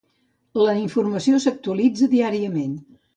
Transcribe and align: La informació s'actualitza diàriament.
La 0.67 0.73
informació 0.79 1.41
s'actualitza 1.43 2.09
diàriament. 2.15 2.73